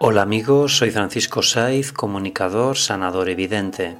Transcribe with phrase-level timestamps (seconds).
[0.00, 3.96] Hola amigos, soy Francisco Saiz, comunicador, sanador evidente.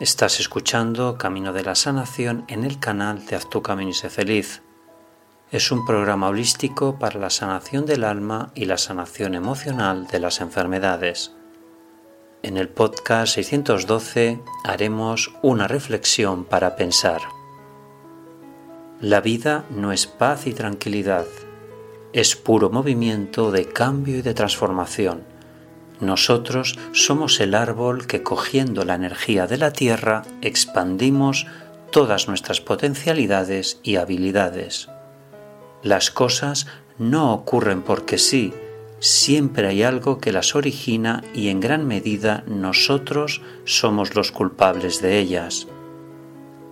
[0.00, 4.62] Estás escuchando Camino de la Sanación en el canal de Haz Camino y sé feliz.
[5.52, 10.40] Es un programa holístico para la sanación del alma y la sanación emocional de las
[10.40, 11.30] enfermedades.
[12.42, 17.20] En el podcast 612 haremos una reflexión para pensar.
[19.00, 21.26] La vida no es paz y tranquilidad
[22.16, 25.24] es puro movimiento de cambio y de transformación.
[26.00, 31.46] Nosotros somos el árbol que cogiendo la energía de la tierra expandimos
[31.92, 34.88] todas nuestras potencialidades y habilidades.
[35.82, 38.54] Las cosas no ocurren porque sí,
[38.98, 45.18] siempre hay algo que las origina y en gran medida nosotros somos los culpables de
[45.18, 45.68] ellas.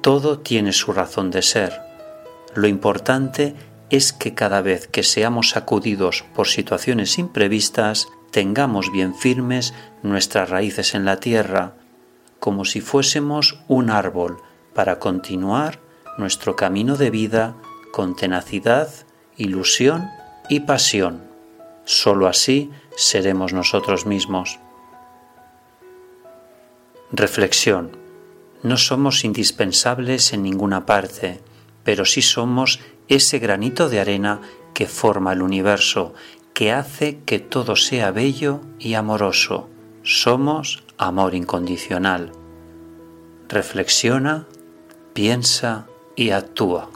[0.01, 1.83] Todo tiene su razón de ser.
[2.55, 3.55] Lo importante
[3.97, 10.97] es que cada vez que seamos sacudidos por situaciones imprevistas, tengamos bien firmes nuestras raíces
[10.97, 11.75] en la tierra,
[12.41, 14.39] como si fuésemos un árbol
[14.75, 15.79] para continuar
[16.19, 17.55] nuestro camino de vida
[17.93, 18.89] con tenacidad,
[19.37, 20.11] ilusión
[20.49, 21.23] y pasión.
[21.85, 24.59] Solo así seremos nosotros mismos.
[27.13, 27.97] Reflexión.
[28.65, 31.41] No somos indispensables en ninguna parte,
[31.85, 34.41] pero sí somos ese granito de arena
[34.73, 36.15] que forma el universo,
[36.53, 39.69] que hace que todo sea bello y amoroso.
[40.03, 42.33] Somos amor incondicional.
[43.49, 44.47] Reflexiona,
[45.13, 45.87] piensa
[46.17, 46.91] y actúa.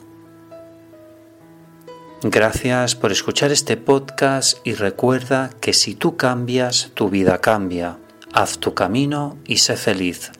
[2.22, 7.98] Gracias por escuchar este podcast y recuerda que si tú cambias, tu vida cambia.
[8.32, 10.32] Haz tu camino y sé feliz.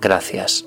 [0.00, 0.66] Gracias.